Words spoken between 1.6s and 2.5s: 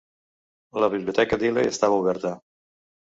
estava oberta.